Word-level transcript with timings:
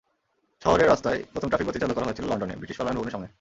শহরের 0.63 0.87
রাস্তায় 0.93 1.19
প্রথম 1.33 1.47
ট্রাফিক 1.49 1.67
বাতি 1.67 1.79
চালু 1.83 1.93
করা 1.95 2.07
হয়েছিলে 2.07 2.27
লন্ডনে, 2.31 2.59
ব্রিটিশ 2.59 2.75
পার্লামেন্ট 2.77 2.97
ভবনের 2.99 3.15
সামনে। 3.15 3.27